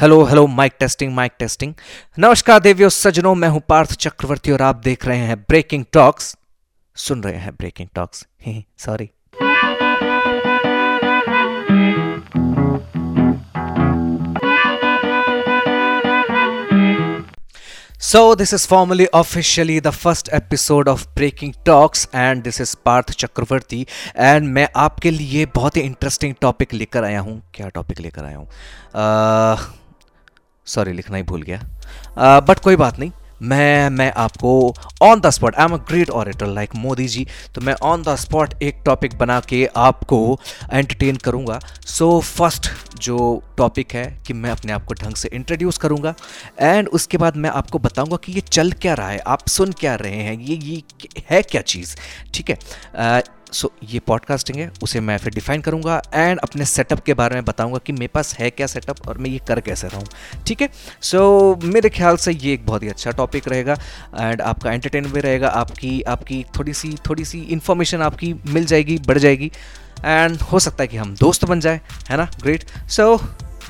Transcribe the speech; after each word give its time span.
Hello 0.00 0.24
hello 0.24 0.46
mic 0.46 0.72
testing 0.80 1.12
mic 1.14 1.32
testing 1.38 1.72
नमस्कार 2.18 2.58
देवियों 2.60 2.88
सजनों 2.88 3.34
मैं 3.34 3.48
हूँ 3.48 3.60
पार्थ 3.68 3.92
चक्रवर्ती 3.92 4.52
और 4.52 4.62
आप 4.62 4.76
देख 4.84 5.06
रहे 5.06 5.18
हैं 5.18 5.36
ब्रेकिंग 5.40 5.84
टॉक्स 5.92 6.36
सुन 6.96 7.22
रहे 7.22 7.36
हैं 7.36 7.54
breaking 7.56 7.88
talks 7.94 8.26
sorry 8.78 9.10
So, 18.06 18.20
this 18.34 18.52
is 18.52 18.64
formally 18.66 19.06
officially 19.14 19.78
the 19.80 19.92
first 19.92 20.28
episode 20.32 20.88
of 20.88 21.06
Breaking 21.14 21.54
Talks 21.64 22.06
and 22.24 22.44
this 22.44 22.60
is 22.60 22.74
Parth 22.88 23.16
Chakravarti 23.22 23.80
and 24.28 24.52
मैं 24.58 24.68
आपके 24.76 25.10
लिए 25.10 25.46
बहुत 25.54 25.76
ही 25.76 25.82
इंटरेस्टिंग 25.82 26.34
टॉपिक 26.40 26.74
लेकर 26.74 27.04
आया 27.04 27.20
हूँ। 27.20 27.40
क्या 27.54 27.68
टॉपिक 27.68 28.00
लेकर 28.00 28.24
आया 28.24 28.36
हूँ? 28.36 28.46
सॉरी 30.66 30.92
लिखना 30.92 31.16
ही 31.16 31.22
भूल 31.22 31.42
गया। 31.42 32.40
बट 32.40 32.58
कोई 32.58 32.76
बात 32.76 32.98
नहीं। 32.98 33.10
मैं 33.42 33.90
मैं 33.90 34.10
आपको 34.16 34.50
on 35.02 35.20
the 35.20 35.30
spot 35.30 35.54
I 35.54 35.64
am 35.64 35.72
a 35.72 35.76
great 35.88 36.10
orator 36.10 36.46
like 36.46 36.74
Modi 36.76 37.06
ji. 37.08 37.26
तो 37.54 37.60
मैं 37.60 37.74
ऑन 37.82 38.02
द 38.02 38.14
स्पॉट 38.16 38.54
एक 38.62 38.80
टॉपिक 38.86 39.16
बना 39.18 39.38
के 39.40 39.64
आपको 39.76 40.38
एंटरटेन 40.72 41.16
करूँगा। 41.16 41.58
सो 41.86 42.08
फ़र्स्ट 42.20 42.70
जो 43.00 43.42
टॉपिक 43.58 43.92
है 43.94 44.04
कि 44.26 44.34
मैं 44.34 44.50
अपने 44.50 44.72
आप 44.72 44.84
को 44.84 44.94
ढंग 44.94 45.14
से 45.14 45.28
इंट्रोड्यूस 45.32 45.78
करूँगा। 45.78 46.14
एंड 46.60 46.88
उसके 46.88 47.18
बाद 47.18 47.36
मैं 47.36 47.50
आपको 47.50 47.78
बताऊँगा 47.78 48.16
कि 48.16 48.32
ये 48.32 48.40
चल 48.42 48.72
क्या 48.72 48.94
रहा 48.94 49.08
है। 49.08 49.18
आप 49.18 49.46
सुन 49.48 49.72
क्या 49.72 49.94
रहे 49.94 50.22
हैं? 50.22 50.34
ये 50.34 50.56
ये 50.56 50.82
है 51.30 51.42
क्या 51.42 51.62
चीज़? 51.62 51.96
ठीक 52.34 52.50
है? 52.50 52.58
सो 53.52 53.72
so, 53.82 53.90
ये 53.92 53.98
पॉडकास्टिंग 53.98 54.58
है 54.58 54.72
उसे 54.82 55.00
मैं 55.00 55.18
फिर 55.18 55.34
डिफाइन 55.34 55.60
करूँगा 55.60 56.02
एंड 56.14 56.38
अपने 56.38 56.64
सेटअप 56.64 57.00
के 57.00 57.14
बारे 57.14 57.34
में 57.34 57.44
बताऊँगा 57.44 57.78
कि 57.78 57.92
मेरे 57.92 58.06
पास 58.06 58.38
है 58.38 58.50
क्या 58.50 58.66
सेटअप 58.66 59.08
और 59.08 59.18
मैं 59.18 59.30
ये 59.30 59.40
कर 59.48 59.60
कैसे 59.60 59.88
रहा 59.88 59.98
हूँ। 59.98 60.06
ठीक 60.46 60.62
है? 60.62 60.68
सो 61.02 61.60
मेरे 61.64 61.88
ख्याल 61.88 62.16
से 62.16 62.32
ये 62.32 62.52
एक 62.52 62.66
बहुत 62.66 62.82
ही 62.82 62.88
अच्छा 62.88 63.10
टॉपिक 63.10 63.48
रहेगा 63.48 63.72
एंड 64.20 64.40
आपका 64.40 64.72
एंटरटेन 64.72 65.04
भी 65.04 65.20
रहेगा 65.20 65.48
आपकी 65.48 66.02
आपकी 66.02 66.44
थोड़ी 66.58 66.74
सी 66.74 66.96
थोड़ी 67.08 67.24
सी 67.24 67.40
इन्फॉर्मेशन 67.40 68.02
आपकी 68.02 68.34
मिल 68.46 68.66
जाएगी 68.66 68.98
बढ़ 69.06 69.18
जाएगी 69.18 69.52
एंड 70.04 70.36
हो 70.36 70.58
सकता 70.58 70.82
है 70.82 70.88
कि 70.88 70.96
हम 70.96 71.14
दोस्त 71.14 71.44
बन 71.44 71.60
जाए 71.60 71.80
है 72.10 72.16
ना? 72.16 72.30
Great 72.42 72.64
so 72.90 73.16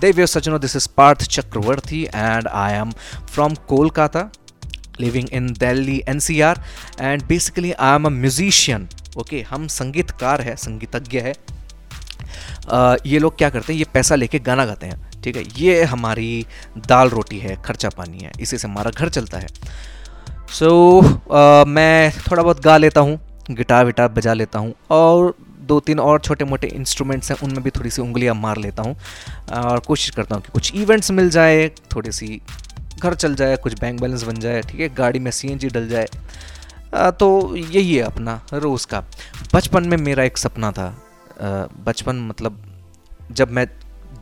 देव्य 0.00 0.26
सचनो 0.26 0.58
this 0.58 0.76
is 0.76 0.88
Parth 0.96 1.22
Chakraborty 1.22 2.04
and 2.04 2.48
I 2.48 2.72
am 2.72 2.90
from 3.34 3.54
Kolkata 3.54 4.30
living 5.00 5.28
in 5.32 5.52
Delhi 5.52 6.02
N 6.08 6.18
C 6.18 6.40
R 6.40 6.60
and 7.00 7.22
basically 7.22 7.72
I 7.72 7.94
am 7.94 8.04
a 8.04 8.10
musician 8.10 8.88
okay 9.18 9.40
हम 9.50 9.66
संगीतकार 9.68 10.40
है 10.42 10.56
संगीतज्ञ 10.56 11.18
है। 11.20 11.32
ये 13.06 13.18
लोग 13.18 13.36
क्या 13.38 13.50
करते 13.50 13.72
हैं 13.72 13.78
ये 13.78 13.86
पैसा 13.94 14.14
लेके 14.14 14.38
गाना 14.40 14.64
गाते 14.66 14.86
हैं 14.86 15.20
ठीक 15.22 15.36
है? 15.36 15.42
ये 15.58 15.82
हमारी 15.84 16.46
दाल 16.86 17.08
रोटी 17.08 17.38
है 17.38 17.56
खर्चा 17.62 17.88
पानी 17.88 18.18
है 18.18 18.32
इसी 18.40 18.58
से 18.58 18.68
हमारा 18.68 18.90
घर 18.90 19.08
चलता 19.08 19.38
है। 19.38 19.46
सो 20.48 20.68
so, 21.00 21.66
मैं 21.68 22.12
थोड़ा 22.20 22.42
बहुत 22.42 22.62
गा 22.64 22.76
लेता 22.76 23.00
हूँ 23.00 23.18
गिटार 23.50 23.84
विटार 23.86 24.08
बजा 24.08 24.32
लेता 24.34 24.58
हूँ 24.58 24.74
और 24.90 25.34
दो 25.60 25.78
तीन 25.80 26.00
और 26.00 26.20
छोटे 26.20 26.44
मोटे 26.44 26.66
इंस्ट्रूमेंट्स 26.66 27.30
हैं 27.30 27.38
उनमें 27.44 27.62
भी 27.62 27.70
थोड़ी 27.70 27.90
सी 27.90 28.02
उंगलियाँ 28.02 28.34
मार 28.34 28.56
लेता 28.56 28.82
हूँ 28.82 28.96
और 29.54 29.80
कोशिश 29.86 30.10
करता 30.10 30.34
हूँ 30.34 30.42
कि 30.42 30.52
कुछ 30.52 30.74
इवेंट्स 30.74 31.10
मिल 31.10 31.30
जाए 31.30 31.68
थोड़ी 31.94 32.12
सी 32.12 32.40
घर 32.98 33.14
चल 33.14 33.34
जाए 33.34 33.56
कुछ 33.56 33.78
बैंक 33.80 34.00
बैलेंस 34.00 34.22
बन 34.22 34.40
जाए 34.40 34.60
ठीक 34.62 34.80
है? 34.80 34.88
गाड़ी 34.94 35.18
में 35.18 35.30
सीएनजी 35.30 35.68
डल 35.68 35.88
जाए। 35.88 36.06
तो 36.92 37.56
यही 37.56 37.94
है 37.94 38.02
अपना 38.02 38.40
रोज़ 38.54 38.86
का। 38.86 39.00
बचपन 39.54 39.88
में 39.88 39.96
मेरा 39.96 40.24
एक 40.24 40.38
सपना 40.38 40.70
था। 40.72 40.94
बचपन 41.86 42.16
मतलब 42.28 42.62
जब 43.32 43.50
मैं 43.50 43.66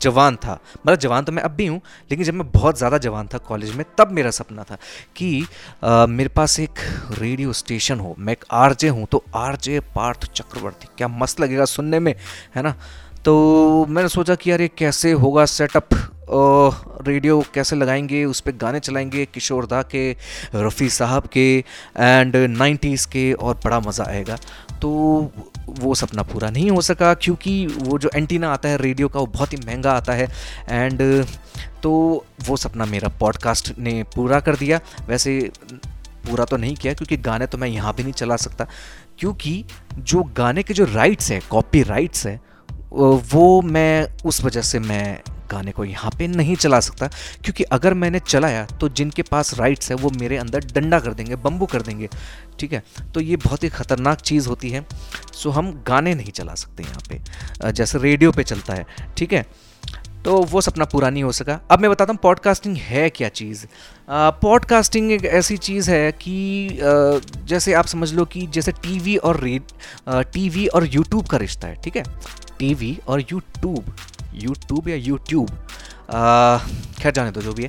जवान 0.02 0.36
था। 0.36 0.52
मतलब 0.76 0.98
जवान 0.98 1.24
तो 1.24 1.32
मैं 1.32 1.42
अब 1.42 1.50
भी 1.50 1.66
हूँ 1.66 1.80
लेकिन 2.10 2.24
जब 2.24 2.34
मैं 2.34 2.50
बहुत 2.52 2.78
ज़्यादा 2.78 2.98
जवान 2.98 3.28
था 3.34 3.38
कॉलेज 3.40 3.74
में 3.76 3.84
तब 3.98 4.10
मेरा 4.12 4.30
सपना 4.30 4.62
था 4.62 4.76
कि 5.16 5.46
आ, 5.84 6.06
मेरे 6.06 6.28
पास 6.28 6.58
एक 6.60 6.78
रेडियो 7.18 7.52
स्टेशन 7.52 8.00
हो। 8.00 8.14
मैं 8.18 8.32
एक 8.32 8.44
आर 8.52 8.74
जे 8.74 8.88
हूँ 8.88 9.06
तो 9.12 9.22
आर 9.36 9.56
जे 9.56 9.80
पार्थ 9.94 10.24
चक्रवर्ती 10.32 10.88
क्या 10.98 11.08
मस्त 11.10 11.40
लगेगा 11.40 11.64
सुनने 11.66 12.00
में 12.00 12.14
है 12.56 12.62
ना? 12.62 12.74
तो 13.24 13.86
मैंने 13.88 14.08
सोचा 14.08 14.34
कि 14.34 14.50
यार 14.50 14.60
ये 14.60 14.68
कैसे 14.78 15.12
होगा 15.14 15.44
सेटअप? 15.46 15.88
रेडियो 16.30 17.42
कैसे 17.54 17.76
लगाएँगे, 17.76 18.24
उस 18.24 18.40
पर 18.40 18.52
गाने 18.52 18.80
चलाएँगे, 18.80 19.24
किशोर 19.24 19.66
दा 19.66 19.82
के, 19.82 20.10
रफ़ी 20.54 20.88
साहब 20.90 21.26
के 21.26 21.46
एंड 21.98 22.36
नाइन्टीज़ 22.36 23.06
के, 23.08 23.32
और 23.32 23.60
बड़ा 23.64 23.80
मज़ा 23.80 24.04
आएगा। 24.04 24.36
तो 24.82 24.90
वो 25.68 25.94
सपना 25.94 26.22
पूरा 26.22 26.50
नहीं 26.50 26.70
हो 26.70 26.80
सका, 26.80 27.12
क्योंकि 27.14 27.66
वो 27.66 27.98
जो 27.98 28.10
एंटीना 28.14 28.52
आता 28.52 28.68
है 28.68 28.76
रेडियो 28.76 29.08
का, 29.08 29.20
वो 29.20 29.26
बहुत 29.26 29.52
ही 29.52 29.58
महँगा 29.66 29.92
आता 29.92 30.12
है। 30.12 30.28
एंड 30.68 31.26
तो 31.82 31.92
वो 32.46 32.56
सपना 32.56 32.84
मेरा 32.84 33.08
पॉडकास्ट 33.20 33.72
ने 33.78 34.02
पूरा 34.14 34.40
कर 34.40 34.56
दिया। 34.56 34.80
वैसे 35.08 35.50
पूरा 36.28 36.44
तो 36.44 36.56
नहीं 36.56 36.76
किया, 36.76 36.94
क्योंकि 36.94 37.16
गाने 37.16 37.46
तो 37.46 37.58
मैं 37.58 37.68
यहाँ 37.68 37.94
भी 37.94 38.02
नहीं 38.02 38.12
चला 38.12 38.36
सकता। 38.36 38.66
क्योंकि 39.18 39.64
जो 39.98 40.22
गाने 40.36 40.62
के 40.62 40.74
जो 40.74 40.84
राइट्स 40.84 41.30
हैं 41.30 41.40
कॉपी 41.50 41.82
राइट्स 41.82 42.26
हैं 42.26 42.40
वो 43.30 43.60
मैं 43.62 44.06
उस 44.24 44.44
वजह 44.44 44.62
से 44.62 44.78
मैं 44.78 45.20
गाने 45.54 45.72
को 45.72 45.84
यहाँ 45.84 46.10
पे 46.18 46.26
नहीं 46.28 46.56
चला 46.56 46.80
सकता, 46.80 47.06
क्योंकि 47.44 47.64
अगर 47.72 47.94
मैंने 47.96 48.20
चलाया 48.20 48.64
तो 48.80 48.88
जिनके 48.90 49.22
पास 49.24 49.54
राइट्स 49.58 49.90
है, 49.90 49.96
वो 49.96 50.10
मेरे 50.12 50.36
अंदर 50.36 50.64
डंडा 50.74 51.00
कर 51.00 51.14
देंगे 51.14 51.36
बम्बू 51.38 51.66
कर 51.66 51.82
देंगे, 51.82 52.08
ठीक 52.60 52.72
है? 52.72 52.82
तो 53.14 53.20
ये 53.20 53.36
बहुत 53.38 53.64
ही 53.64 53.68
ख़तरनाक 53.70 54.20
चीज़ 54.22 54.48
होती 54.48 54.70
है। 54.70 54.86
सो 55.34 55.50
हम 55.50 55.72
गाने 55.88 56.14
नहीं 56.14 56.32
चला 56.32 56.54
सकते 56.56 56.82
यहाँ 56.82 57.02
पे 57.08 57.72
जैसे 57.72 57.98
रेडियो 58.00 58.32
पे 58.32 58.42
चलता 58.44 58.74
है, 58.74 58.86
ठीक 59.16 59.32
है? 59.32 59.46
तो 60.24 60.36
वो 60.42 60.60
सपना 60.60 60.84
पूरा 60.84 61.08
नहीं 61.10 61.22
हो 61.22 61.32
सका। 61.32 61.58
अब 61.70 61.80
मैं 61.80 61.90
बताता 61.90 62.12
हूँ 62.12 62.18
पॉडकास्टिंग 62.22 62.76
है 62.76 63.08
क्या 63.10 63.28
चीज़? 63.30 63.64
पॉडकास्टिंग 64.08 65.10
एक 65.12 65.24
ऐसी 65.24 65.56
चीज़ 65.58 65.90
है 65.90 66.12
कि 66.14 66.78
जैसे 67.44 67.72
आप 67.74 67.86
समझ 67.86 68.12
लो 68.14 68.24
कि 68.26 68.46
जैसे 68.48 68.72
टीवी 68.82 69.16
और 69.18 69.40
रेड 69.40 69.62
टीवी 70.32 70.66
और 70.66 70.86
यूट्यूब 70.86 71.26
का 71.26 71.36
रिश्ता 71.36 71.68
है, 71.68 71.80
ठीक 71.84 71.96
है? 71.96 72.04
टीवी 72.58 72.98
और 73.08 73.20
यूट्यूब 73.22 73.94
यूट्यूब 74.34 74.88
या 74.88 74.96
यूट्यूब 74.96 75.48
खैर 77.00 77.12
जाने 77.12 77.30
दो 77.30 77.40
जो 77.40 77.52
भी 77.52 77.62
है। 77.62 77.68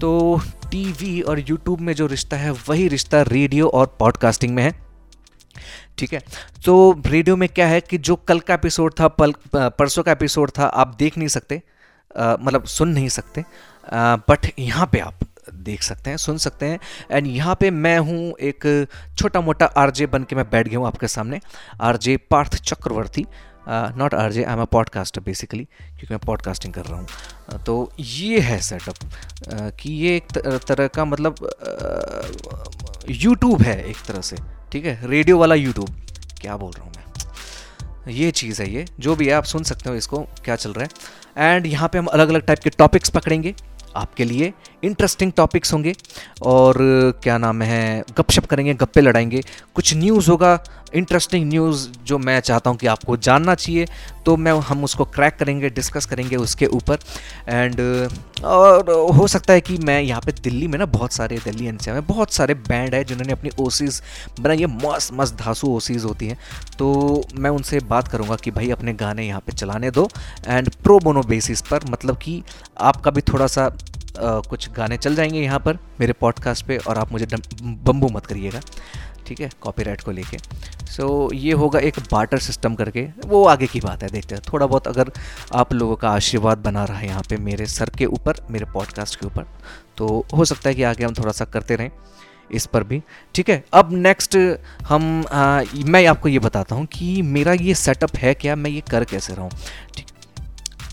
तो 0.00 0.40
टीवी 0.70 1.20
और 1.20 1.38
यूट्यूब 1.40 1.80
में 1.80 1.92
जो 1.94 2.06
रिश्ता 2.06 2.36
है, 2.36 2.50
वही 2.68 2.88
रिश्ता 2.88 3.22
रेडियो 3.22 3.68
और 3.68 3.96
पॉडकास्टिंग 4.00 4.54
में 4.54 4.62
है। 4.62 4.74
ठीक 5.98 6.12
है? 6.12 6.20
तो 6.64 7.02
रेडियो 7.06 7.36
में 7.36 7.48
क्या 7.48 7.66
है 7.66 7.80
कि 7.80 7.98
जो 7.98 8.16
कल 8.18 8.40
का 8.40 8.54
एपिसोड 8.54 8.94
था, 9.00 9.08
पल 9.08 9.32
परसों 9.54 10.02
का 10.02 10.12
एपिसोड 10.12 10.50
था, 10.58 10.64
आप 10.64 10.94
देख 10.98 11.18
नहीं 11.18 11.28
सकते। 11.28 11.62
मतलब 12.16 12.64
सुन 12.64 12.88
नहीं 12.88 13.08
सकते। 13.08 13.44
बट 14.28 14.46
यहाँ 14.58 14.88
पे 14.92 14.98
आप 14.98 15.18
देख 15.54 15.82
सकते 15.82 16.10
हैं, 16.10 16.16
सुन 16.16 16.38
सकते 16.38 16.66
हैं। 16.66 16.78
एंड 17.10 17.26
यहाँ 17.26 17.56
पे 17.60 17.70
मैं 17.70 17.98
हूँ 17.98 18.34
एक 18.40 18.86
छोटा 19.18 19.40
मोटा 19.40 19.66
आरजे 19.76 20.06
बन 20.06 20.24
के 20.24 20.36
मैं 20.36 20.48
बैठ 20.50 20.68
गया 20.68 20.78
हूँ 20.78 20.86
आपके 20.86 21.08
सामने। 21.08 21.40
RJ 21.80 22.16
Parth 22.30 22.56
Chakraborty. 22.62 23.26
Not 23.68 24.14
are 24.14 24.32
I 24.32 24.42
am 24.42 24.60
a 24.60 24.64
podcaster 24.64 25.20
basically 25.20 25.64
क्योंकि 25.64 26.06
मैं 26.10 26.18
पॉडकास्टिंग 26.18 26.74
कर 26.74 26.84
रहा 26.84 26.98
हूँ। 26.98 27.06
Uh, 27.06 27.64
तो 27.64 27.92
ये 28.00 28.40
है 28.40 28.60
सेटअप 28.60 28.94
uh, 28.94 29.80
कि 29.80 29.92
ये 29.92 30.16
एक 30.16 30.58
तरह 30.68 30.86
का 30.86 31.04
मतलब 31.04 31.34
यूट्यूब 33.10 33.58
uh, 33.58 33.66
है 33.66 33.82
एक 33.84 33.96
तरह 34.08 34.20
से 34.20 34.36
ठीक 34.72 34.84
है? 34.84 35.00
रेडियो 35.08 35.38
वाला 35.38 35.54
यूट्यूब 35.54 35.88
क्या 36.40 36.56
बोल 36.56 36.72
रहा 36.72 36.84
हूँ 36.84 36.92
मैं? 36.96 38.12
ये 38.12 38.30
चीज़ 38.30 38.62
है 38.62 38.70
ये 38.70 38.84
जो 39.00 39.14
भी 39.16 39.26
है 39.26 39.32
आप 39.32 39.44
सुन 39.44 39.62
सकते 39.62 39.90
हो 39.90 39.94
इसको 39.96 40.18
क्या 40.44 40.56
चल 40.56 40.72
रहा 40.72 40.84
है। 40.84 41.54
एंड 41.54 41.66
यहाँ 41.66 41.88
पे 41.88 41.98
हम 41.98 42.06
अलग 42.06 42.28
अलग 42.28 42.46
टाइप 42.46 42.58
के 42.58 42.70
टॉपिक्स 42.70 43.10
पकड़ेंगे 43.10 43.54
आपके 43.96 44.24
लिए 44.24 44.52
इंटरेस्टिंग 44.84 45.32
टॉपिक्स 45.32 45.72
होंगे 45.72 45.92
और 46.42 46.76
क्या 47.22 47.36
नाम 47.38 47.62
है 47.62 48.02
गपशप 48.18 48.46
करेंगे 48.46 48.74
गप्पे 48.74 49.00
लड़ाएँगे। 49.00 49.40
कुछ 49.74 49.94
न्यूज़ 49.94 50.30
होगा 50.30 50.54
इंटरेस्टिंग 50.96 51.48
न्यूज़ 51.48 51.88
जो 52.06 52.18
मैं 52.18 52.38
चाहता 52.40 52.70
हूँ 52.70 52.78
कि 52.78 52.86
आपको 52.86 53.16
जानना 53.18 53.54
चाहिए 53.54 53.86
तो 54.26 54.36
मैं, 54.36 54.52
हम 54.52 54.84
उसको 54.84 55.04
क्रैक 55.06 55.36
करेंगे 55.38 55.68
डिस्कस 55.70 56.06
करेंगे 56.06 56.36
उसके 56.36 56.66
ऊपर। 56.68 56.98
एंड 57.48 57.80
और 58.44 58.90
हो 59.16 59.26
सकता 59.26 59.52
है 59.52 59.60
कि 59.60 59.76
मैं 59.78 60.00
यहाँ 60.02 60.20
पे 60.20 60.32
दिल्ली 60.32 60.66
में 60.68 60.78
ना 60.78 60.86
बहुत 60.86 61.12
सारे, 61.12 61.38
दिल्ली 61.44 61.66
एन 61.66 61.78
में 61.86 62.06
बहुत 62.06 62.32
सारे 62.32 62.54
बैंड 62.68 62.94
है 62.94 63.02
जिन्होंने 63.04 63.32
अपनी 63.32 63.50
ओसीज 63.60 64.02
बनाई 64.40 64.58
है, 64.58 64.66
मस्त 64.66 65.12
मस्त 65.14 65.36
धासु 65.36 65.68
ओसीज 65.68 66.04
होती 66.04 66.26
हैं। 66.26 66.38
तो 66.78 67.22
मैं 67.34 67.50
उनसे 67.50 67.80
बात 67.88 68.08
करूँगा 68.08 68.36
कि 68.36 68.50
भाई 68.50 68.70
अपने 68.70 68.92
गाने 68.94 69.26
यहाँ 69.26 69.40
पे 69.40 69.52
चलाने 69.52 69.90
दो। 69.90 70.08
एंड 70.46 70.70
प्रो 70.84 70.98
बोनो 70.98 71.22
बेसिस 71.24 71.62
पर 71.62 71.90
मतलब 71.90 72.16
कि 72.16 72.42
आपका 72.80 73.10
भी 73.10 73.20
थोड़ा 73.22 73.46
सा 73.46 73.70
कुछ 74.20 74.70
गाने 74.70 74.96
चल 74.96 75.14
जाएँगे 75.14 75.40
यहाँ 75.40 75.58
पर 75.58 75.78
मेरे 76.00 76.12
पॉडकास्ट 76.12 76.66
पे 76.66 76.76
और 76.76 76.98
आप 76.98 77.12
मुझे 77.12 77.26
बम्बू 77.62 78.08
मत 78.08 78.26
करिएगा 78.26 78.60
ठीक 79.26 79.40
है? 79.40 79.50
कॉपीराइट 79.60 80.00
को 80.00 80.10
लेके। 80.10 80.38
सो 80.86 81.28
so, 81.32 81.34
ये 81.34 81.52
होगा 81.52 81.78
एक 81.78 81.94
बाटर 82.12 82.38
सिस्टम 82.38 82.74
करके। 82.74 83.08
वो 83.26 83.44
आगे 83.44 83.66
की 83.66 83.80
बात 83.80 84.02
है 84.02 84.08
देखते 84.08 84.34
हैं। 84.34 84.42
थोड़ा 84.52 84.66
बहुत 84.66 84.88
अगर 84.88 85.10
आप 85.54 85.72
लोगों 85.72 85.96
का 85.96 86.10
आशीर्वाद 86.10 86.58
बना 86.58 86.84
रहा 86.84 86.98
है 86.98 87.06
यहाँ 87.06 87.22
पे 87.30 87.36
मेरे 87.36 87.66
सर 87.66 87.90
के 87.90 88.06
ऊपर 88.06 88.34
मेरे 88.50 88.64
पॉडकास्ट 88.64 89.20
के 89.20 89.26
ऊपर 89.26 89.46
तो 89.96 90.26
हो 90.36 90.44
सकता 90.44 90.68
है 90.68 90.74
कि 90.74 90.82
आगे 90.82 91.04
हम 91.04 91.14
थोड़ा 91.14 91.32
सा 91.32 91.44
करते 91.44 91.76
रहें 91.76 91.90
इस 92.52 92.66
पर 92.66 92.84
भी 92.84 93.02
ठीक 93.34 93.50
है? 93.50 93.64
अब 93.72 93.88
नेक्स्ट 93.92 94.58
हम 94.82 95.24
आ, 95.32 95.62
मैं 95.84 96.06
आपको 96.06 96.28
ये 96.28 96.38
बताता 96.38 96.74
हूँ 96.74 96.86
कि 96.86 97.22
मेरा 97.22 97.52
ये 97.52 97.74
सेटअप 97.74 98.16
है 98.16 98.34
क्या? 98.34 98.56
मैं 98.56 98.70
ये 98.70 98.82
कर 98.90 99.04
कैसे 99.04 99.32
रहा 99.32 99.42
हूँ? 99.42 99.50
ठीक 99.94 100.06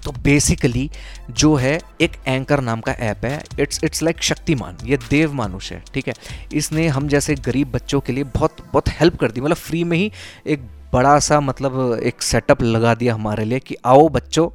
तो 0.06 0.12
बेसिकली 0.24 0.90
जो 1.32 1.54
है 1.56 1.80
एक 2.02 2.12
एंकर 2.28 2.62
नाम 2.62 2.82
का 2.82 2.92
ऐप 2.92 3.26
है। 3.26 3.44
इट्स 3.60 3.84
इट्स 3.84 4.04
लाइक 4.04 4.24
शक्तिमान 4.24 4.78
ये 4.84 4.98
देव 5.10 5.34
मानुष 5.34 5.72
है, 5.72 5.84
ठीक 5.94 6.08
है? 6.08 6.14
इसने 6.54 6.88
हम 6.88 7.08
जैसे 7.08 7.36
गरीब 7.36 7.72
बच्चों 7.72 8.00
के 8.02 8.14
लिए 8.14 8.24
बहुत 8.24 8.58
बहुत 8.74 8.90
हेल्प 8.90 9.20
कर 9.20 9.32
दी। 9.32 9.42
मतलब 9.42 9.58
फ्री 9.58 9.84
में 9.84 9.98
ही 9.98 10.12
एक 10.48 10.68
बड़ा 10.94 11.18
सा 11.20 11.40
मतलब 11.40 12.00
एक 12.04 12.22
सेटअप 12.22 12.62
लगा 12.62 12.96
दिया 12.96 13.14
हमारे 13.16 13.46
लिए 13.46 13.60
कि 13.60 13.76
आओ 13.86 14.08
बच्चों, 14.10 14.50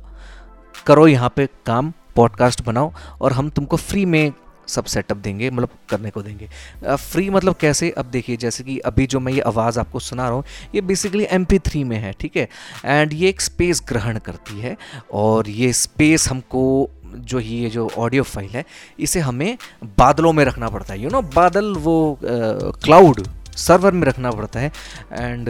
करो 0.87 1.07
यहाँ 1.07 1.33
पे 1.37 1.47
काम 1.67 1.93
पॉडकास्ट 2.17 2.63
बनाओ, 2.63 2.93
और 3.21 3.33
हम 3.33 3.49
तुमको 3.51 3.77
फ्री 3.77 4.05
में 4.05 4.33
सब 4.69 4.85
सेटअप 4.85 5.17
देंगे 5.17 5.51
मतलब 5.51 5.69
करने 5.91 6.11
को 6.11 6.23
देंगे। 6.23 6.49
फ्री 6.87 7.29
मतलब 7.31 7.55
कैसे? 7.61 7.91
अब 7.91 8.07
देखिए 8.07 8.37
जैसे 8.37 8.65
कि 8.65 8.79
अभी 8.79 9.07
जो 9.07 9.21
मैं 9.21 9.33
ये 9.33 9.41
आवाज़ 9.41 9.79
आपको 9.81 9.99
सुना 10.01 10.25
रहा 10.25 10.37
हूँ 10.37 10.45
ये 10.75 10.81
बेसिकली 10.83 11.27
एमपी 11.31 11.59
थ्री 11.59 11.83
में 11.85 11.97
है 11.99 12.13
ठीक 12.21 12.37
है? 12.37 12.49
एंड 12.85 13.13
ये 13.13 13.29
एक 13.29 13.41
स्पेस 13.41 13.83
ग्रहण 13.89 14.19
करती 14.19 14.61
है 14.61 14.77
और 15.13 15.49
ये 15.51 15.73
स्पेस 15.73 16.29
हमको 16.29 16.91
जो 17.07 17.41
ये 17.41 17.69
जो 17.71 17.89
ऑडियो 17.99 18.23
फ़ाइल 18.23 18.51
है 18.51 18.65
इसे 19.01 19.21
हमें 19.21 19.57
बादलों 19.99 20.33
में 20.33 20.45
रखना 20.45 20.69
पड़ता 20.69 20.93
है। 20.93 21.01
यू 21.01 21.09
you 21.09 21.13
नो 21.13 21.23
know, 21.23 21.35
बादल 21.35 21.75
वो 21.75 22.19
क्लाउड 22.25 23.27
सर्वर 23.57 23.93
में 23.93 24.07
रखना 24.09 24.31
पड़ता 24.31 24.61
है 24.61 24.73
एंड 25.13 25.49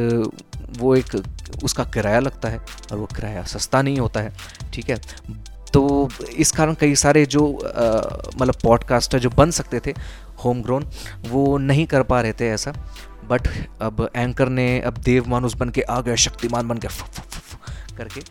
वो 0.78 0.94
एक 0.96 1.22
उसका 1.64 1.84
किराया 1.84 2.20
लगता 2.20 2.48
है 2.48 2.58
और 2.58 2.98
वो 2.98 3.06
किराया 3.06 3.42
सस्ता 3.42 3.82
नहीं 3.82 3.98
होता 3.98 4.20
है 4.20 4.32
ठीक 4.72 4.90
है? 4.90 4.96
तो 5.72 6.08
इस 6.36 6.52
कारण 6.52 6.74
कई 6.74 6.94
सारे 6.94 7.24
जो 7.26 7.46
मतलब 8.40 8.54
पॉडकास्टर 8.62 9.18
जो 9.18 9.30
बन 9.30 9.50
सकते 9.50 9.80
थे 9.86 9.94
होम 10.44 10.62
ग्रोन 10.62 10.84
वो 11.28 11.56
नहीं 11.58 11.86
कर 11.86 12.02
पा 12.02 12.20
रहे 12.20 12.32
थे 12.32 12.48
ऐसा। 12.48 12.72
बट 13.30 13.48
अब 13.82 14.08
एंकर 14.16 14.48
ने, 14.48 14.80
अब 14.80 14.98
देव 14.98 15.28
मानुष 15.28 15.54
बन 15.54 15.70
के 15.70 15.82
आ 15.82 16.00
गया, 16.00 16.14
शक्तिमान 16.16 16.68
बन 16.68 16.78
के 16.78 16.88
करके। 17.96 18.22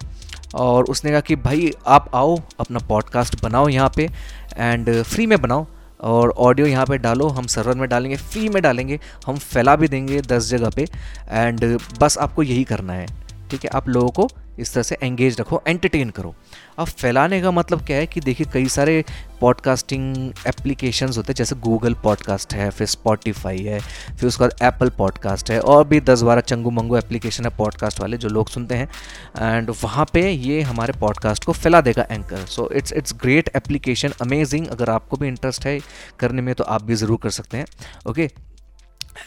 और 0.55 0.83
उसने 0.83 1.11
कहा 1.11 1.19
कि 1.19 1.35
भाई, 1.35 1.71
आप 1.87 2.09
आओ, 2.15 2.37
अपना 2.59 2.79
पॉडकास्ट 2.79 3.41
बनाओ 3.43 3.67
यहाँ 3.69 3.91
पे 3.95 4.09
एंड 4.57 5.01
फ्री 5.03 5.27
में 5.27 5.41
बनाओ, 5.41 5.65
और 5.99 6.29
ऑडियो 6.37 6.67
यहाँ 6.67 6.85
पे 6.85 6.97
डालो, 6.97 7.27
हम 7.27 7.47
सर्वर 7.47 7.75
में 7.75 7.87
डालेंगे 7.89 8.17
फ्री 8.17 8.49
में 8.49 8.61
डालेंगे, 8.63 8.99
हम 9.25 9.37
फैला 9.37 9.75
भी 9.75 9.87
देंगे 9.87 10.21
दस 10.21 10.49
जगह 10.49 10.69
पे 10.69 10.87
एंड 11.29 11.79
बस 11.99 12.17
आपको 12.17 12.43
यही 12.43 12.63
करना 12.63 12.93
है। 12.93 13.07
ठीक 13.51 13.63
है, 13.63 13.69
आप 13.73 13.89
लोगों 13.89 14.09
को 14.09 14.29
इस 14.59 14.73
तरह 14.73 14.83
से 14.83 14.97
एंगेज 15.03 15.39
रखो 15.39 15.61
एंटरटेन 15.67 16.09
करो। 16.09 16.33
अब 16.79 16.87
फैलाने 16.87 17.41
का 17.41 17.51
मतलब 17.51 17.85
क्या 17.85 17.97
है 17.97 18.07
कि 18.07 18.21
देखिए, 18.21 18.47
कई 18.53 18.67
सारे 18.67 19.03
पॉडकास्टिंग 19.41 20.33
एप्लीकेशंस 20.47 21.17
होते 21.17 21.31
हैं, 21.31 21.35
जैसे 21.35 21.55
गूगल 21.57 21.93
पॉडकास्ट 22.03 22.53
है, 22.53 22.69
फिर 22.69 22.87
स्पॉटिफाई 22.87 23.59
है, 23.59 23.79
फिर 23.79 24.27
उसके 24.27 24.43
बाद 24.43 24.53
एप्पल 24.63 24.89
पॉडकास्ट 24.97 25.51
है, 25.51 25.59
और 25.61 25.87
भी 25.87 25.99
दस 26.01 26.21
बारह 26.21 26.41
चंगू 26.43 26.71
मंगू 26.71 26.97
एप्लीकेशन 26.97 27.45
है 27.45 27.55
पॉडकास्ट 27.57 28.01
वाले 28.01 28.17
जो 28.17 28.29
लोग 28.29 28.49
सुनते 28.49 28.75
हैं। 28.75 28.89
एंड 29.37 29.69
वहाँ 29.83 30.05
पे 30.13 30.29
ये 30.29 30.61
हमारे 30.61 30.93
पॉडकास्ट 30.99 31.43
को 31.43 31.51
फैला 31.53 31.81
देगा 31.81 32.07
anchor 32.11 32.45
so 32.47 32.69
it's 32.71 32.93
it's 32.93 33.13
great 33.21 33.49
application 33.55 34.13
amazing 34.21 34.67
अगर 34.67 34.89
आपको 34.89 35.17
भी 35.17 35.27
इंटरेस्ट 35.27 35.65
है 35.65 35.79
करने 36.19 36.41
में 36.41 36.53
तो 36.55 36.63
आप 36.65 36.83
भी 36.83 36.95
ज़रूर 36.95 37.19
कर 37.23 37.29
सकते 37.31 37.57
हैं। 37.57 37.65
ओके 38.09 38.29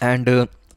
एंड 0.03 0.29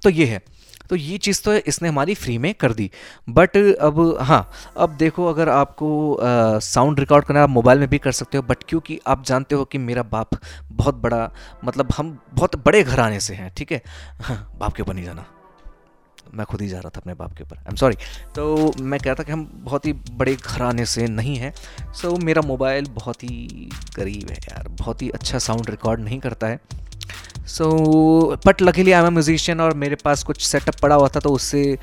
तो 0.02 0.10
ये 0.10 0.26
है। 0.26 0.42
तो 0.90 0.96
ये 0.96 1.18
चीज़ 1.18 1.42
तो 1.44 1.54
इसने 1.54 1.90
हमारी 1.90 2.14
फ्री 2.16 2.38
में 2.38 2.54
कर 2.54 2.74
दी। 2.74 2.90
बट 3.30 3.58
अब 3.58 4.00
हाँ 4.22 4.50
अब 4.78 4.96
देखो 4.98 5.26
अगर 5.26 5.50
आपको 5.50 6.18
साउंड 6.62 7.00
रिकॉर्ड 7.00 7.26
करना 7.26 7.44
आप 7.44 7.50
मोबाइल 7.50 7.80
में 7.80 7.88
भी 7.90 7.98
कर 7.98 8.12
सकते 8.12 8.38
हो 8.38 8.44
बट 8.44 8.64
क्योंकि 8.70 9.00
आप 9.08 9.24
जानते 9.26 9.56
हो 9.56 9.66
कि 9.66 9.78
मेरा 9.80 10.04
बाप 10.12 10.40
बहुत 10.72 10.96
बड़ा 10.96 11.30
मतलब 11.66 11.94
हम 11.98 12.18
बहुत 12.34 12.56
बड़े 12.66 12.84
घराने 12.84 13.20
से 13.20 13.34
हैं 13.34 13.54
ठीक 13.58 13.72
है? 13.72 13.82
हाँ, 14.22 14.56
बाप 14.60 14.74
के 14.74 14.82
ऊपर 14.84 14.94
नहीं 14.94 15.06
जाना। 15.06 15.26
मैं 16.34 16.46
खुद 16.46 16.62
ही 16.62 16.68
जा 16.68 16.80
रहा 16.80 16.90
था 16.90 17.00
अपने 17.00 17.14
बाप 17.14 17.34
के 17.34 17.44
ऊपर। 17.44 17.58
आई 17.58 17.66
एम 17.70 17.76
सॉरी 17.76 17.96
तो 18.36 18.74
मैं 18.82 19.00
कहता 19.00 19.24
कि 19.24 19.32
हम 19.32 19.44
बहुत 19.56 19.86
ही 19.86 19.94
बड़े 19.94 20.36
घराने 20.36 20.86
से 20.86 21.08
नहीं 21.08 21.36
हैं। 21.38 21.54
सो 21.94 22.10
so, 22.10 22.24
मेरा 22.24 22.42
मोबाइल 22.42 22.86
बहुत 22.92 23.24
ही 23.24 23.70
गरीब 23.96 24.30
है 24.30 24.38
यार 24.40 24.68
बहुत 24.70 25.02
ही 25.02 25.10
अच्छा 25.10 25.40
साउंड 25.40 25.70
रिकॉर्ड 25.70 26.02
नहीं 26.02 26.20
करता 26.20 26.48
है। 26.48 26.60
So 27.48 27.66
but 28.46 28.62
luckily 28.62 28.92
I 28.92 29.04
am 29.04 29.14
musician 29.14 29.62
और 29.62 29.74
मेरे 29.74 29.96
पास 29.96 30.24
कुछ 30.24 30.42
सेटअप 30.42 30.76
पड़ा 30.76 30.96
हुआ 30.96 31.08
था 31.08 31.20
तो 31.20 31.30
उससे 31.30 31.78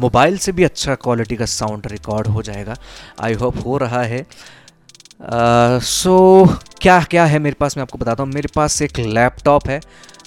मोबाइल 0.00 0.38
से 0.38 0.52
भी 0.52 0.64
अच्छा 0.64 0.94
क्वालिटी 0.94 1.36
का 1.36 1.46
साउंड 1.46 1.86
रिकॉर्ड 1.86 2.26
हो 2.26 2.42
जाएगा। 2.42 2.76
आई 3.20 3.34
होप 3.34 3.66
हो 3.66 3.76
रहा 3.78 4.02
है। 4.02 4.26
सो 5.80 6.44
uh, 6.44 6.50
so, 6.50 6.78
क्या 6.80 7.00
क्या 7.02 7.24
है 7.24 7.38
मेरे 7.38 7.56
पास 7.60 7.76
मैं 7.76 7.82
आपको 7.82 7.98
बताता 7.98 8.22
हूँ। 8.22 8.32
मेरे 8.32 8.48
पास 8.54 8.82
एक 8.82 8.98
लैपटॉप 8.98 9.68
है। 9.68 9.80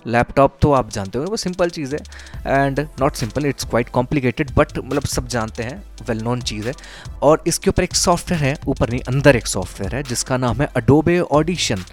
लैपटॉप 0.07 0.57
तो 0.61 0.71
आप 0.73 0.89
जानते 0.91 1.19
हो 1.19 1.25
वो 1.25 1.37
सिंपल 1.37 1.69
चीज़ 1.69 1.95
है। 1.95 2.01
And 2.47 2.79
not 3.01 3.15
simple 3.15 3.45
it's 3.45 3.65
quite 3.65 3.89
complicated 3.89 4.51
but 4.55 4.77
मतलब 4.77 5.05
सब 5.05 5.27
जानते 5.27 5.63
हैं 5.63 5.83
वेल 6.09 6.21
नोन 6.21 6.41
चीज़ 6.41 6.67
है। 6.67 6.73
और 7.21 7.43
इसके 7.47 7.69
ऊपर 7.69 7.83
एक 7.83 7.95
सॉफ्टवेयर 7.95 8.43
है 8.43 8.57
ऊपर 8.67 8.89
नहीं 8.89 9.01
अंदर 9.07 9.35
एक 9.35 9.47
सॉफ्टवेयर 9.47 9.95
है 9.95 10.03
जिसका 10.03 10.37
नाम 10.37 10.61
है 10.61 10.69
Adobe 10.77 11.19
audition 11.19 11.83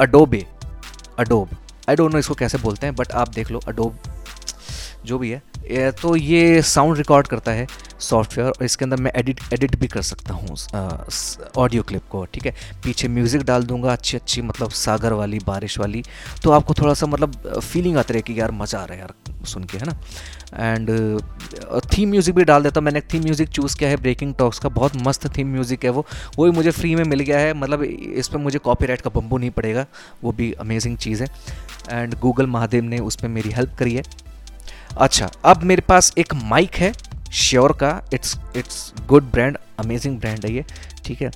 Adobe 0.00 0.46
Adobe 1.18 1.48
I 1.88 1.96
don't 1.96 2.12
know 2.12 2.18
इसको 2.18 2.34
कैसे 2.34 2.58
बोलते 2.58 2.86
हैं 2.86 2.94
बट 2.96 3.12
आप 3.12 3.28
देख 3.34 3.50
लो 3.50 3.60
अडोब 3.68 3.98
जो 5.06 5.18
भी 5.18 5.30
है 5.30 5.90
तो 5.92 6.14
ये 6.16 6.60
साउंड 6.62 6.96
रिकॉर्ड 6.96 7.26
करता 7.26 7.52
है 7.52 7.66
सॉफ्टवेयर 8.00 8.50
और 8.50 8.64
इसके 8.64 8.84
अंदर 8.84 8.96
मैं 8.96 9.10
एडिट 9.16 9.40
एडिट 9.52 9.74
भी 9.80 9.86
कर 9.86 10.02
सकता 10.02 10.34
हूँ 10.34 10.56
ऑडियो 11.58 11.82
क्लिप 11.82 12.02
को, 12.10 12.24
ठीक 12.24 12.46
है? 12.46 12.52
पीछे 12.84 13.08
म्यूज़िक 13.08 13.42
डाल 13.42 13.62
दूँगा, 13.62 13.92
अच्छी 13.92 14.16
अच्छी 14.16 14.42
मतलब 14.42 14.70
सागर 14.70 15.12
वाली, 15.12 15.38
बारिश 15.46 15.78
वाली 15.78 16.02
तो 16.42 16.50
आपको 16.50 16.74
थोड़ा 16.74 16.94
सा 16.94 17.06
मतलब 17.06 17.60
फीलिंग 17.62 17.96
आती 17.98 18.12
रहे 18.12 18.22
कि 18.22 18.38
यार 18.40 18.50
मज़ा 18.52 18.78
आ 18.78 18.84
रहा 18.84 18.94
है 18.94 19.00
यार 19.00 19.44
सुन 19.46 19.64
के, 19.64 19.78
है 19.78 19.86
ना? 19.86 19.98
एंड 20.54 21.20
थीम 21.92 22.10
म्यूज़िक 22.10 22.34
भी 22.34 22.44
डाल 22.44 22.62
देता 22.62 22.80
हूँ 22.80 22.84
मैंने। 22.84 23.00
थीम 23.12 23.22
म्यूज़िक 23.22 23.48
चूज़ 23.48 23.76
किया 23.78 23.90
है 23.90 23.96
ब्रेकिंग 23.96 24.34
टॉक्स 24.34 24.58
का, 24.58 24.68
बहुत 24.70 24.96
मस्त 25.06 25.26
थीम 25.36 25.52
म्यूज़िक 25.52 25.84
है 25.84 25.90
वो। 25.90 26.06
वो 26.38 26.44
भी 26.44 26.50
मुझे 26.50 26.70
फ्री 26.70 26.94
में 26.94 27.04
मिल 27.04 27.20
गया 27.20 27.38
है 27.38 27.54
मतलब 27.54 27.82
इस 27.82 28.28
पर 28.28 28.38
मुझे 28.38 28.58
कॉपीराइट 28.60 29.00
का 29.00 29.10
बम्बू 29.10 29.38
नहीं 29.38 29.50
पड़ेगा, 29.50 29.86
वो 30.24 30.32
भी 30.32 30.52
अमेजिंग 30.60 30.96
चीज़ 30.98 31.22
है। 31.22 31.28
एंड 31.90 32.14
गूगल 32.20 32.46
महादेव 32.46 32.84
ने 32.84 32.98
उस 33.00 33.16
पर 33.16 33.28
मेरी 33.28 33.50
हेल्प 33.50 33.74
करी 33.78 33.94
है। 33.94 34.02
अच्छा 34.98 35.30
अब 35.44 35.62
मेरे 35.62 35.82
पास 35.88 36.12
एक 36.18 36.34
माइक 36.34 36.74
है 36.76 36.92
श्योर 37.34 37.72
का। 37.72 37.90
It's 38.14 38.38
it's 38.56 38.92
good 39.08 39.30
brand 39.32 39.58
amazing 39.78 40.18
brand 40.20 40.44
है 40.44 40.52
ये, 40.52 40.64
ठीक 41.04 41.22
है? 41.22 41.30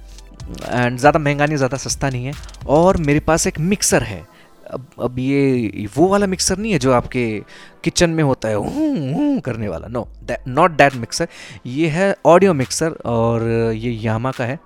एंड 0.69 0.99
ज़्यादा 0.99 1.19
महँगा 1.19 1.47
नहीं, 1.47 1.57
ज़्यादा 1.57 1.77
सस्ता 1.77 2.11
नहीं 2.11 2.27
है। 2.27 2.33
और 2.69 2.97
मेरे 2.99 3.21
पास 3.21 3.47
एक 3.47 3.59
मिक्सर 3.61 4.03
है। 4.03 4.25
अब 4.67 4.87
अब 5.03 5.19
ये, 5.19 5.87
वो 5.97 6.09
वाला 6.09 6.27
मिक्सर 6.27 6.59
नहीं 6.59 6.73
है 6.73 6.79
जो 6.79 6.93
आपके 6.93 7.25
किचन 7.85 8.11
में 8.11 8.23
होता 8.25 8.49
है, 8.49 8.55
हूँ 8.55 9.13
हूँ 9.13 9.41
करने 9.41 9.69
वाला। 9.69 9.89
नो 9.89 10.09
नॉट 10.49 10.77
डैट 10.77 10.95
मिक्सर 10.97 11.29
ये 11.67 11.89
है 11.89 12.15
ऑडियो 12.27 12.55
मिक्सर 12.55 12.97
और 13.07 13.43
ये 13.75 13.91
यामा 14.03 14.31
का 14.31 14.45
है। 14.45 14.59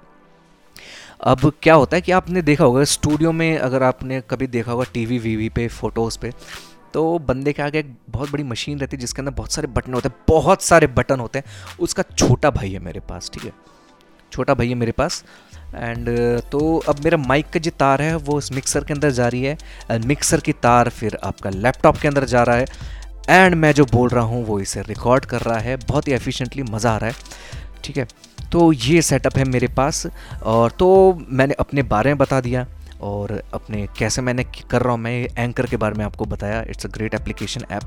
अब 1.21 1.53
क्या 1.63 1.75
होता 1.75 1.97
है 1.97 2.01
कि 2.01 2.13
आपने 2.13 2.43
देखा 2.43 2.65
होगा 2.65 2.85
स्टूडियो 2.85 3.33
में 3.33 3.59
अगर 3.59 3.83
आपने 3.83 4.21
कभी 4.31 4.47
देखा 4.47 4.73
होगा 4.73 4.85
टीवी 4.95 5.19
वीवी 5.19 5.49
पे 5.49 5.67
फ़ोटोज़ 5.69 6.19
पे 6.19 6.33
तो 6.95 7.19
बंदे 7.19 7.53
के 7.53 7.63
आगे 7.63 7.79
एक 7.79 7.95
बहुत 8.11 8.31
बड़ी 8.33 8.43
मशीन 8.45 8.79
रहती 8.79 8.97
है 8.97 9.01
जिसके 9.01 9.23
अंदर 9.23 9.33
बहुत 9.33 9.53
सारे 9.53 9.69
बटन 9.69 9.95
होते 9.95 10.09
हैं, 10.09 10.17
बहुत 10.29 10.63
सारे 10.63 10.87
बटन 10.89 11.21
होते 11.21 11.39
हैं। 11.39 11.77
उसका 11.81 12.03
छोटा 12.19 12.51
भाई 12.51 12.71
है 12.73 12.79
मेरे 12.79 13.01
पास, 13.01 13.31
ठीक 13.35 13.45
है? 13.45 13.53
छोटा 14.33 14.55
भाई 14.55 14.69
है 14.69 14.75
मेरे 14.75 14.93
पास 14.93 15.25
एंड 15.75 16.09
तो 16.51 16.77
अब 16.89 17.03
मेरा 17.05 17.19
माइक 17.19 17.51
का 17.51 17.61
जो 17.61 17.71
तार 17.71 18.03
है, 18.03 18.15
वो 18.17 18.37
उस 18.37 18.53
मिक्सर 18.53 18.85
के 18.85 18.95
अंदर 18.95 19.11
जा 19.11 19.29
रही 19.29 19.43
है 19.43 19.57
एंड 19.91 20.05
मिक्सर 20.05 20.41
की 20.41 20.53
तार 20.53 20.89
फिर 20.91 21.19
आपका 21.25 21.51
लैपटॉप 21.51 21.97
के 21.97 22.09
अंदर 22.09 22.25
जा 22.27 22.43
रहा 22.43 22.57
है 22.57 22.67
एंड 23.29 23.55
मैं 23.55 23.73
जो 23.73 23.85
बोल 23.85 24.09
रहा 24.09 24.25
हूँ, 24.25 24.45
वो 24.47 24.61
इसे 24.61 24.83
रिकॉर्ड 24.83 25.25
कर 25.25 25.41
रहा 25.41 25.59
है, 25.59 25.77
बहुत 25.79 26.09
ही 26.09 26.13
एफिशिएंटली 26.13 26.63
मज़ा 26.63 26.91
आ 26.91 26.97
रहा 26.97 27.11
है। 27.11 27.65
ठीक 27.85 27.97
है? 27.97 28.07
तो 28.53 28.73
ये 28.73 29.03
सेटअप 29.03 29.37
है 29.37 29.45
मेरे 29.45 29.69
पास 29.69 30.07
और 30.43 30.71
तो 30.71 31.19
मैंने 31.29 31.55
अपने 31.55 31.83
बारे 31.83 32.11
में 32.11 32.19
बता 32.19 32.41
दिया। 32.41 32.67
और 33.01 33.33
अपने 33.55 33.87
कैसे 33.99 34.23
मैंने 34.23 34.45
कर 34.71 34.83
रहा 34.83 34.93
हूँ 34.93 35.01
मैं 35.01 35.13
एंकर 35.39 35.67
के 35.67 35.77
बारे 35.77 35.95
में 35.95 36.05
आपको 36.05 36.25
बताया। 36.25 36.61
It's 36.71 36.87
a 36.87 36.89
great 36.89 37.15
application 37.15 37.65
app 37.71 37.83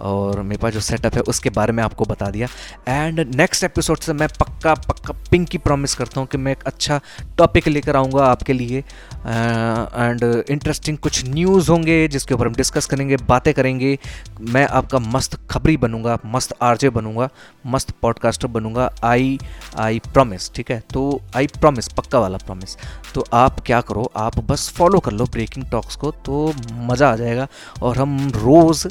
और 0.00 0.40
मेरे 0.42 0.60
पास 0.62 0.72
जो 0.72 0.80
सेटअप 0.80 1.14
है 1.14 1.20
उसके 1.22 1.50
बारे 1.50 1.72
में 1.72 1.82
आपको 1.82 2.04
बता 2.04 2.30
दिया। 2.30 2.48
एंड 2.88 3.20
नेक्स्ट 3.36 3.64
एपिसोड 3.64 3.98
से 3.98 4.12
मैं 4.12 4.28
पक्का 4.40 4.74
पक्का 4.74 5.14
पिंक 5.30 5.48
की 5.48 5.58
प्रॉमिस 5.58 5.94
करता 5.94 6.20
हूँ 6.20 6.28
कि 6.28 6.38
मैं 6.38 6.52
एक 6.52 6.62
अच्छा 6.66 7.00
टॉपिक 7.38 7.68
लेकर 7.68 7.96
आऊँगा 7.96 8.24
आपके 8.24 8.52
लिए। 8.52 8.78
एंड 8.78 10.20
uh, 10.22 10.50
इंटरेस्टिंग 10.50 10.98
कुछ 10.98 11.24
न्यूज़ 11.24 11.70
होंगे 11.70 12.06
जिसके 12.08 12.34
ऊपर 12.34 12.46
हम 12.46 12.54
डिस्कस 12.54 12.86
करेंगे 12.86 13.16
बातें 13.28 13.52
करेंगे। 13.54 13.98
मैं 14.40 14.66
आपका 14.68 14.98
मस्त 14.98 15.38
खबरी 15.50 15.76
बनूँगा 15.76 16.18
मस्त 16.26 16.54
आरजे 16.62 16.90
बनूँगा 16.90 17.28
मस्त 17.66 17.90
पॉडकास्टर 18.02 18.48
बनूँगा। 18.48 18.90
आई 19.04 19.38
आई 19.78 19.98
प्रॉमिस 20.12 20.52
ठीक 20.54 20.70
है? 20.70 20.82
तो 20.92 21.20
आई 21.36 21.46
प्रॉमिस 21.60 21.88
पक्का 21.88 22.18
वाला 22.18 22.38
प्रॉमिस 22.38 22.76
तो 23.14 23.24
आप 23.34 23.60
क्या 23.66 23.80
करो 23.80 24.10
आप 24.16 24.38
बस 24.52 24.68
फॉलो 24.76 25.00
कर 25.00 25.12
लो 25.12 25.24
ब्रेकिंग 25.32 25.66
टॉक्स 25.70 25.96
को 25.96 26.10
तो 26.26 26.52
मज़ा 26.90 27.10
आ 27.12 27.16
जाएगा। 27.16 27.46
और 27.82 27.98
हम 27.98 28.16
रोज़ 28.36 28.86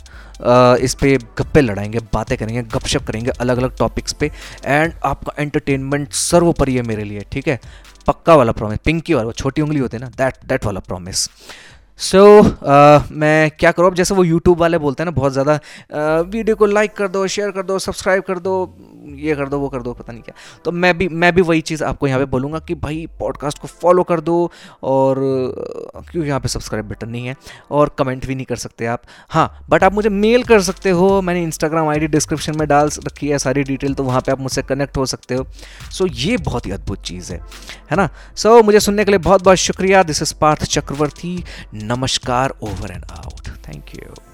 इस 0.84 0.94
पर 0.96 1.18
गप्पे 1.38 1.62
लड़ाएँगे 1.62 2.00
बातें 2.13 2.38
करेंगे 2.38 2.62
गपशप 2.70 3.06
करेंगे 3.08 3.32
अलग 3.32 3.58
अलग 3.58 3.77
टॉपिक्स 3.77 4.13
पे। 4.13 4.32
एंड 4.65 4.94
आपका 5.06 5.34
एंटरटेनमेंट 5.39 6.13
सर्वोपरि 6.13 6.75
है 6.75 6.82
मेरे 6.84 7.03
लिए 7.03 7.25
ठीक 7.32 7.48
है? 7.48 7.60
पक्का 8.08 8.36
वाला 8.36 8.51
प्रॉमिस 8.51 8.80
पिंकी 8.86 9.13
वाला 9.13 9.32
छोटी 9.32 9.62
उंगली 9.62 9.80
होती 9.80 9.98
है 9.98 10.03
ना 10.03 10.10
दैट 10.18 10.46
दैट 10.46 10.65
वाला 10.65 10.80
प्रॉमिस 10.80 11.30
सो 12.00 12.20
so, 12.39 12.46
uh, 12.46 13.12
मैं 13.12 13.51
क्या 13.51 13.72
करूँ? 13.72 13.88
अब 13.88 13.96
जैसे 13.96 14.15
वो 14.15 14.24
यूट्यूब 14.24 14.60
वाले 14.60 14.77
बोलते 14.77 15.03
हैं 15.03 15.06
ना 15.06 15.12
बहुत 15.12 15.32
ज़्यादा 15.32 15.58
uh, 15.58 16.32
वीडियो 16.32 16.56
को 16.56 16.65
लाइक 16.65 16.94
कर 16.94 17.08
दो 17.08 17.25
शेयर 17.27 17.51
कर 17.51 17.63
दो 17.63 17.77
सब्सक्राइब 17.80 18.24
कर 18.24 18.39
दो 18.39 18.53
ये 19.01 19.36
कर 19.36 19.50
दो 19.50 19.60
वो 19.60 19.70
कर 19.70 19.81
दो 19.81 19.93
पता 19.93 20.13
नहीं 20.13 20.22
क्या। 20.24 20.34
तो 20.65 20.72
मैं 20.72 20.98
भी 20.98 21.08
मैं 21.08 21.34
भी 21.36 21.41
वही 21.41 21.62
चीज़ 21.62 21.84
आपको 21.84 22.08
यहाँ 22.08 22.20
पे 22.20 22.25
बोलूँगा 22.25 22.60
कि 22.60 22.75
भाई 22.75 23.05
पॉडकास्ट 23.20 23.60
को 23.60 23.67
फॉलो 23.67 24.03
कर 24.03 24.20
दो 24.22 24.36
और 24.84 25.15
क्योंकि 26.12 26.27
यहाँ 26.27 26.39
पे 26.39 26.48
सब्सक्राइब 26.48 26.89
बटन 26.89 27.10
नहीं 27.10 27.27
है? 27.27 27.36
और 27.72 27.96
कमेंट 28.00 28.25
भी 28.25 28.36
नहीं 28.36 28.46
कर 28.46 28.55
सकते 28.55 28.86
आप। 28.86 29.01
हाँ 29.29 29.65
बट 29.70 29.84
आप 29.84 29.93
मुझे 29.93 30.10
मेल 30.10 30.43
कर 30.43 30.62
सकते 30.62 30.89
हो। 30.89 31.22
मैंने 31.22 31.43
इंस्टाग्राम 31.43 31.89
आईडी 31.89 32.08
डिस्क्रिप्शन 32.08 32.58
में 32.58 32.67
डाल 32.67 32.89
रखी 33.08 33.27
है 33.27 33.39
सारी 33.39 33.63
डिटेल 33.63 33.93
तो 33.93 34.03
वहाँ 34.03 34.22
पर 34.22 34.31
आप 34.31 34.39
मुझसे 34.39 34.62
कनेक्ट 34.62 34.98
हो 34.98 35.05
सकते 35.05 35.36
हो। 35.36 35.46
सो 35.91 36.05
so, 36.08 36.12
ये 36.13 36.38
बहुत 36.38 36.65
ही 36.65 36.72
अद्भुत 36.72 37.01
चीज़ 37.01 37.34
है 37.34 37.39
है 37.91 37.98
ना? 37.98 38.10
सो 38.36 38.58
so, 38.58 38.65
मुझे 38.65 38.79
सुनने 38.79 39.05
के 39.05 39.12
लिए 39.12 39.20
बहुत 39.20 39.43
बहुत 39.43 39.58
शुक्रिया। 39.58 40.03
दिस 40.03 40.22
इज़ 40.22 40.34
पार्थ 40.41 40.63
चक्रवर्ती 40.63 41.43
नमस्कार 41.74 42.53
over 42.62 42.91
and 42.91 43.05
out 43.12 43.48
thank 43.67 43.96
you 43.96 44.30